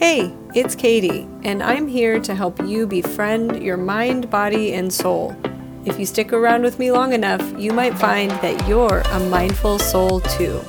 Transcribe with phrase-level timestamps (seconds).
[0.00, 5.36] Hey, it's Katie, and I'm here to help you befriend your mind, body, and soul.
[5.84, 9.78] If you stick around with me long enough, you might find that you're a mindful
[9.78, 10.62] soul too.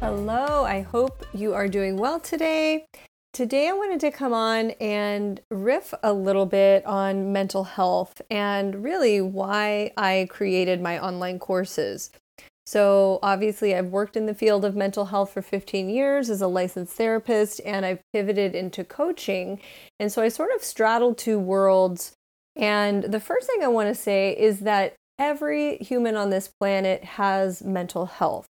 [0.00, 2.86] Hello, I hope you are doing well today.
[3.32, 8.82] Today, I wanted to come on and riff a little bit on mental health and
[8.82, 12.10] really why I created my online courses.
[12.68, 16.46] So, obviously, I've worked in the field of mental health for 15 years as a
[16.46, 19.58] licensed therapist, and I've pivoted into coaching.
[19.98, 22.12] And so I sort of straddled two worlds.
[22.54, 27.04] And the first thing I want to say is that every human on this planet
[27.04, 28.44] has mental health.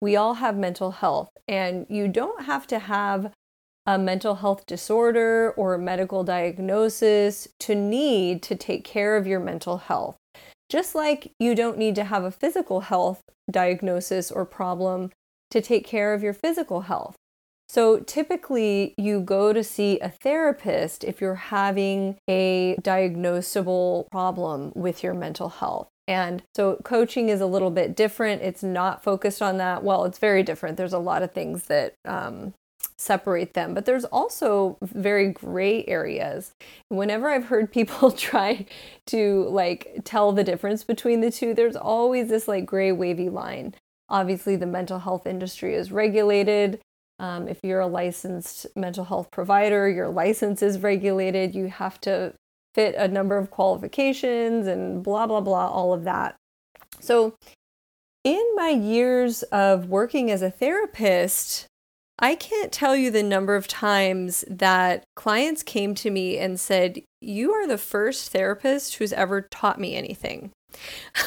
[0.00, 3.32] We all have mental health, and you don't have to have
[3.86, 9.38] a mental health disorder or a medical diagnosis to need to take care of your
[9.38, 10.16] mental health.
[10.70, 15.10] Just like you don't need to have a physical health diagnosis or problem
[15.50, 17.16] to take care of your physical health.
[17.68, 25.02] So typically, you go to see a therapist if you're having a diagnosable problem with
[25.02, 25.88] your mental health.
[26.08, 28.42] And so coaching is a little bit different.
[28.42, 29.84] It's not focused on that.
[29.84, 30.76] Well, it's very different.
[30.76, 32.54] There's a lot of things that um,
[33.00, 33.72] separate them.
[33.74, 36.52] But there's also very gray areas.
[36.88, 38.66] Whenever I've heard people try
[39.06, 43.74] to like tell the difference between the two, there's always this like gray wavy line.
[44.08, 46.80] Obviously, the mental health industry is regulated.
[47.18, 51.54] Um, if you're a licensed mental health provider, your license is regulated.
[51.54, 52.34] You have to
[52.74, 56.36] fit a number of qualifications and blah, blah, blah, all of that.
[56.98, 57.34] So,
[58.24, 61.66] in my years of working as a therapist,
[62.20, 67.00] I can't tell you the number of times that clients came to me and said,
[67.20, 70.50] You are the first therapist who's ever taught me anything.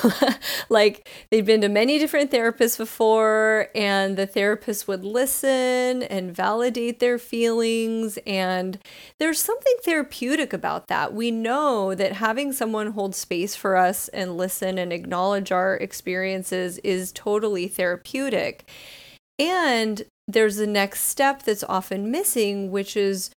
[0.70, 7.00] like they'd been to many different therapists before, and the therapist would listen and validate
[7.00, 8.20] their feelings.
[8.28, 8.78] And
[9.20, 11.14] there's something therapeutic about that.
[11.14, 16.78] We know that having someone hold space for us and listen and acknowledge our experiences
[16.80, 18.70] is totally therapeutic.
[19.40, 23.32] And there's the next step that's often missing, which is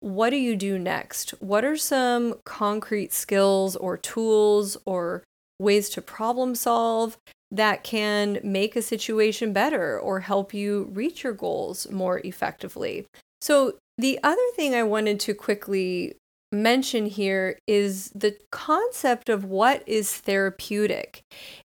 [0.00, 1.30] what do you do next?
[1.40, 5.22] What are some concrete skills or tools or
[5.60, 7.16] ways to problem solve
[7.52, 13.06] that can make a situation better or help you reach your goals more effectively?
[13.40, 16.16] So, the other thing I wanted to quickly
[16.50, 21.22] mention here is the concept of what is therapeutic.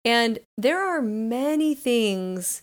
[0.05, 2.63] And there are many things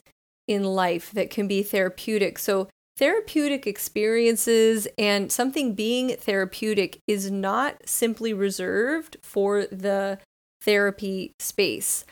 [0.49, 2.39] in life that can be therapeutic.
[2.39, 2.67] So,
[2.97, 10.19] therapeutic experiences and something being therapeutic is not simply reserved for the
[10.61, 12.03] therapy space.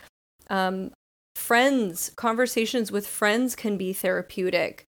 [0.49, 0.91] Um,
[1.35, 4.86] friends, conversations with friends can be therapeutic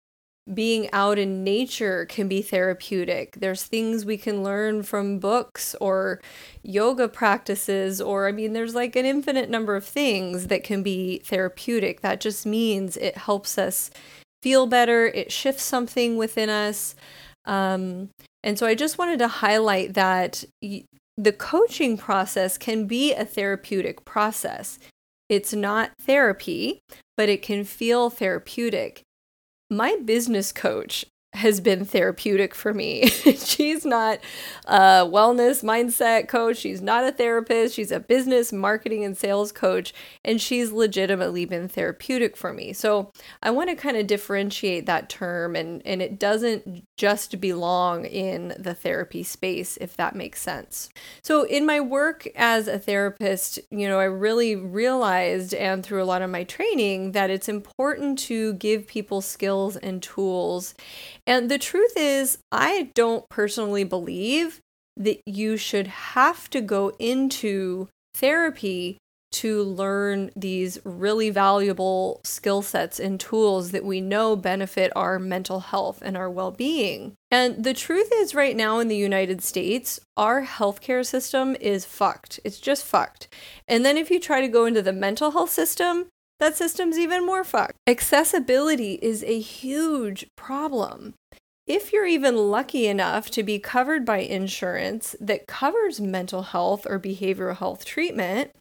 [0.55, 3.37] being out in nature can be therapeutic.
[3.41, 6.21] There's things we can learn from books or
[6.63, 11.19] yoga practices, or I mean, there's like an infinite number of things that can be
[11.19, 12.01] therapeutic.
[12.01, 13.91] That just means it helps us
[14.43, 16.95] feel better, it shifts something within us.
[17.45, 18.11] Um,
[18.43, 20.85] and so I just wanted to highlight that y-
[21.17, 24.79] the coaching process can be a therapeutic process.
[25.29, 26.81] It's not therapy,
[27.17, 29.03] but it can feel therapeutic
[29.71, 33.07] my business coach has been therapeutic for me.
[33.09, 34.19] she's not
[34.65, 36.57] a wellness mindset coach.
[36.57, 37.75] She's not a therapist.
[37.75, 39.93] She's a business, marketing, and sales coach.
[40.25, 42.73] And she's legitimately been therapeutic for me.
[42.73, 43.13] So
[43.43, 48.55] I want to kind of differentiate that term, and, and it doesn't just belong in
[48.59, 50.89] the therapy space, if that makes sense.
[51.23, 56.05] So in my work as a therapist, you know, I really realized, and through a
[56.05, 60.75] lot of my training, that it's important to give people skills and tools
[61.29, 64.61] and the truth is, I don't personally believe
[64.97, 68.97] that you should have to go into therapy
[69.31, 75.61] to learn these really valuable skill sets and tools that we know benefit our mental
[75.61, 77.13] health and our well being.
[77.31, 82.41] And the truth is, right now in the United States, our healthcare system is fucked.
[82.43, 83.29] It's just fucked.
[83.69, 86.07] And then if you try to go into the mental health system,
[86.41, 87.77] that system's even more fucked.
[87.87, 91.15] Accessibility is a huge problem.
[91.67, 96.99] If you're even lucky enough to be covered by insurance that covers mental health or
[96.99, 98.53] behavioral health treatment,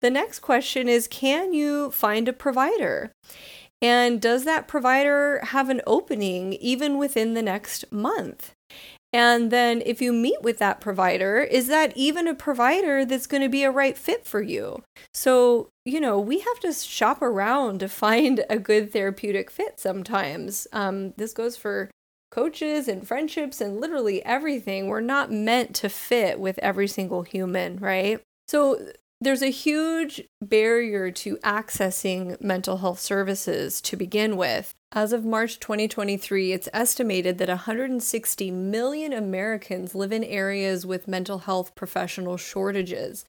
[0.00, 3.12] the next question is can you find a provider?
[3.82, 8.52] And does that provider have an opening even within the next month?
[9.12, 13.42] And then if you meet with that provider, is that even a provider that's going
[13.42, 14.82] to be a right fit for you?
[15.14, 20.66] So, you know, we have to shop around to find a good therapeutic fit sometimes.
[20.72, 21.90] Um, this goes for
[22.30, 24.88] coaches and friendships and literally everything.
[24.88, 28.20] We're not meant to fit with every single human, right?
[28.48, 28.78] So
[29.20, 34.74] there's a huge barrier to accessing mental health services to begin with.
[34.92, 41.38] As of March 2023, it's estimated that 160 million Americans live in areas with mental
[41.40, 43.24] health professional shortages.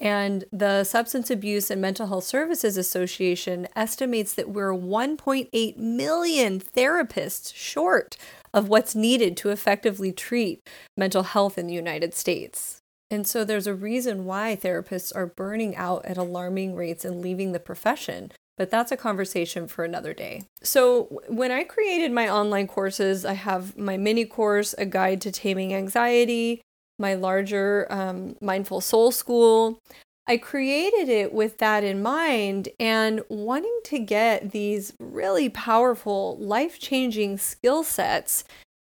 [0.00, 7.54] And the Substance Abuse and Mental Health Services Association estimates that we're 1.8 million therapists
[7.54, 8.16] short
[8.52, 12.82] of what's needed to effectively treat mental health in the United States.
[13.10, 17.52] And so there's a reason why therapists are burning out at alarming rates and leaving
[17.52, 18.32] the profession.
[18.56, 20.42] But that's a conversation for another day.
[20.62, 25.30] So, when I created my online courses, I have my mini course, A Guide to
[25.30, 26.60] Taming Anxiety,
[26.98, 29.78] my larger um, Mindful Soul School.
[30.26, 36.80] I created it with that in mind and wanting to get these really powerful, life
[36.80, 38.42] changing skill sets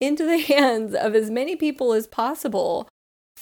[0.01, 2.87] into the hands of as many people as possible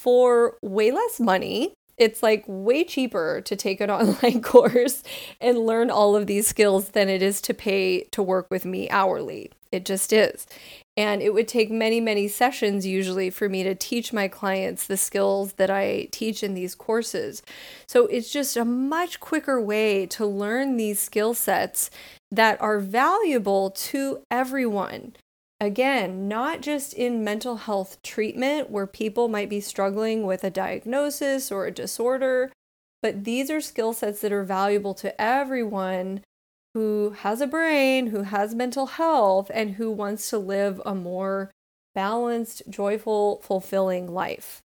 [0.01, 1.73] for way less money.
[1.97, 5.03] It's like way cheaper to take an online course
[5.39, 8.89] and learn all of these skills than it is to pay to work with me
[8.89, 9.51] hourly.
[9.71, 10.47] It just is.
[10.97, 14.97] And it would take many, many sessions usually for me to teach my clients the
[14.97, 17.43] skills that I teach in these courses.
[17.87, 21.89] So it's just a much quicker way to learn these skill sets
[22.31, 25.13] that are valuable to everyone.
[25.61, 31.51] Again, not just in mental health treatment where people might be struggling with a diagnosis
[31.51, 32.51] or a disorder,
[33.03, 36.21] but these are skill sets that are valuable to everyone
[36.73, 41.51] who has a brain, who has mental health, and who wants to live a more
[41.93, 44.63] balanced, joyful, fulfilling life.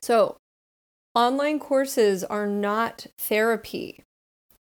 [0.00, 0.36] So,
[1.16, 4.04] online courses are not therapy,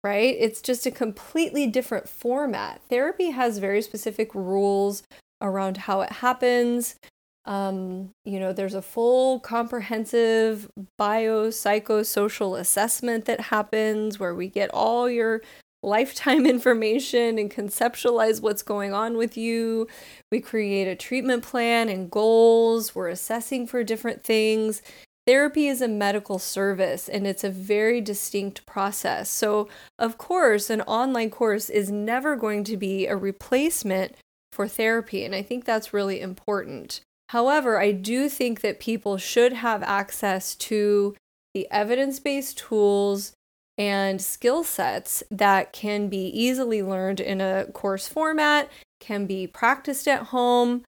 [0.04, 0.36] right?
[0.38, 2.82] It's just a completely different format.
[2.90, 5.02] Therapy has very specific rules
[5.40, 6.96] around how it happens.
[7.44, 10.68] Um, you know, there's a full comprehensive
[11.00, 15.42] biopsychosocial assessment that happens where we get all your
[15.82, 19.86] lifetime information and conceptualize what's going on with you.
[20.32, 22.94] We create a treatment plan and goals.
[22.94, 24.82] We're assessing for different things.
[25.26, 29.28] Therapy is a medical service and it's a very distinct process.
[29.28, 29.68] So,
[29.98, 34.14] of course, an online course is never going to be a replacement
[34.56, 35.22] for therapy.
[35.22, 37.02] And I think that's really important.
[37.28, 41.14] However, I do think that people should have access to
[41.52, 43.34] the evidence based tools
[43.76, 50.08] and skill sets that can be easily learned in a course format, can be practiced
[50.08, 50.82] at home,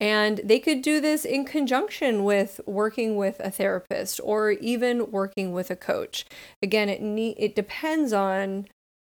[0.00, 5.52] and they could do this in conjunction with working with a therapist or even working
[5.52, 6.24] with a coach.
[6.62, 8.66] Again, it ne- it depends on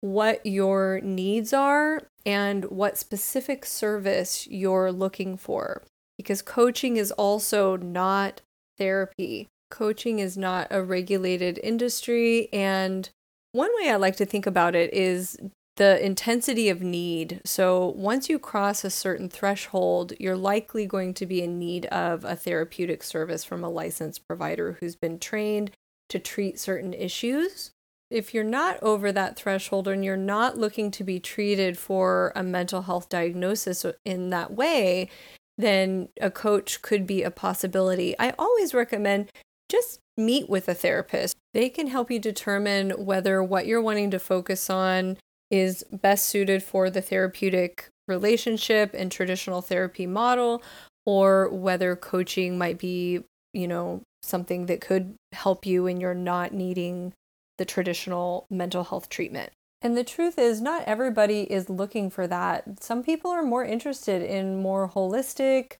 [0.01, 5.83] what your needs are and what specific service you're looking for.
[6.17, 8.43] Because coaching is also not
[8.79, 9.49] therapy.
[9.71, 12.49] Coaching is not a regulated industry.
[12.53, 13.09] And
[13.53, 15.39] one way I like to think about it is
[15.77, 17.41] the intensity of need.
[17.45, 22.25] So, once you cross a certain threshold, you're likely going to be in need of
[22.25, 25.71] a therapeutic service from a licensed provider who's been trained
[26.11, 27.71] to treat certain issues
[28.11, 32.43] if you're not over that threshold and you're not looking to be treated for a
[32.43, 35.09] mental health diagnosis in that way,
[35.57, 38.17] then a coach could be a possibility.
[38.19, 39.31] I always recommend
[39.71, 41.37] just meet with a therapist.
[41.55, 45.17] They can help you determine whether what you're wanting to focus on
[45.51, 50.63] is best suited for the therapeutic relationship and traditional therapy model
[51.07, 53.21] or whether coaching might be,
[53.53, 57.13] you know, something that could help you and you're not needing
[57.61, 59.53] the traditional mental health treatment.
[59.83, 62.83] And the truth is, not everybody is looking for that.
[62.83, 65.75] Some people are more interested in more holistic,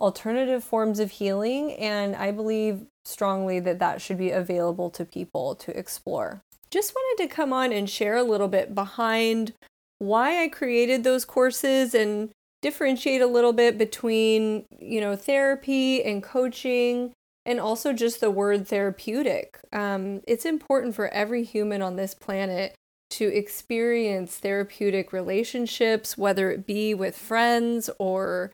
[0.00, 5.54] alternative forms of healing, and I believe strongly that that should be available to people
[5.56, 6.40] to explore.
[6.70, 9.52] Just wanted to come on and share a little bit behind
[9.98, 12.30] why I created those courses and
[12.62, 17.12] differentiate a little bit between, you know, therapy and coaching
[17.46, 19.60] and also just the word therapeutic.
[19.72, 22.74] Um, it's important for every human on this planet
[23.10, 28.50] to experience therapeutic relationships, whether it be with friends or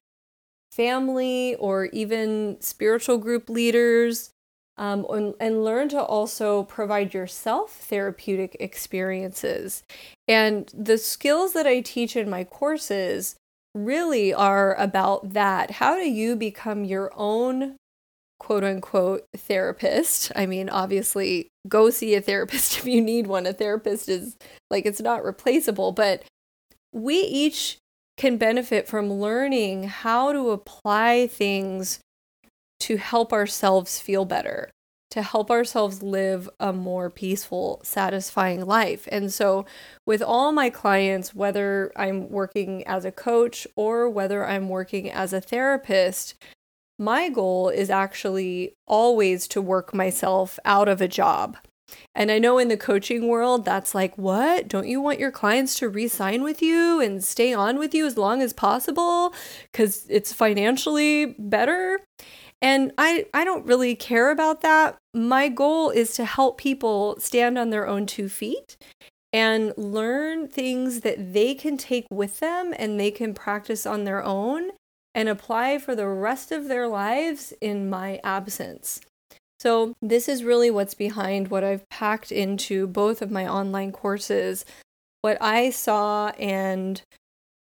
[0.71, 4.31] family or even spiritual group leaders,
[4.77, 9.83] um, and, and learn to also provide yourself therapeutic experiences.
[10.29, 13.37] And the skills that I teach in my courses
[13.75, 15.73] really are about that.
[15.73, 17.77] How do you become your own
[18.43, 20.33] quote unquote therapist.
[20.35, 23.47] I mean, obviously, go see a therapist if you need one.
[23.47, 24.37] A therapist is
[24.69, 26.25] like, it's not replaceable, but
[26.93, 27.79] we each
[28.17, 32.01] can benefit from learning how to apply things
[32.81, 34.71] to help ourselves feel better,
[35.13, 39.09] to help ourselves live a more peaceful, satisfying life.
[39.13, 39.67] And so,
[40.05, 45.33] with all my clients, whether I'm working as a coach or whether I'm working as
[45.33, 46.35] a therapist,
[47.03, 51.57] my goal is actually always to work myself out of a job.
[52.15, 54.69] And I know in the coaching world, that's like, what?
[54.69, 58.07] Don't you want your clients to re sign with you and stay on with you
[58.07, 59.35] as long as possible
[59.71, 62.01] because it's financially better?
[62.63, 64.97] And I, I don't really care about that.
[65.13, 68.77] My goal is to help people stand on their own two feet
[69.33, 74.23] and learn things that they can take with them and they can practice on their
[74.23, 74.71] own
[75.15, 79.01] and apply for the rest of their lives in my absence.
[79.61, 84.65] So, this is really what's behind what I've packed into both of my online courses.
[85.21, 87.01] What I saw and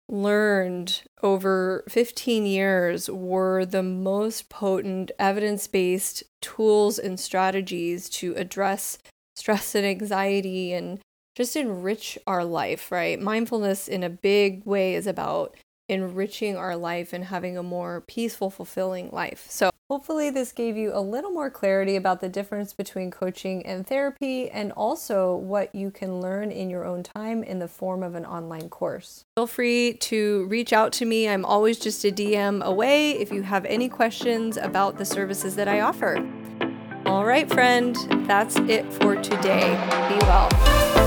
[0.08, 8.98] learned over 15 years were the most potent evidence based tools and strategies to address
[9.36, 11.00] stress and anxiety and
[11.34, 13.20] just enrich our life, right?
[13.20, 15.56] Mindfulness, in a big way, is about
[15.88, 19.46] enriching our life and having a more peaceful, fulfilling life.
[19.48, 23.86] So, hopefully, this gave you a little more clarity about the difference between coaching and
[23.86, 28.14] therapy and also what you can learn in your own time in the form of
[28.14, 29.24] an online course.
[29.36, 31.28] Feel free to reach out to me.
[31.28, 35.68] I'm always just a DM away if you have any questions about the services that
[35.68, 36.26] I offer.
[37.06, 39.70] All right, friend, that's it for today.
[40.08, 41.03] Be well.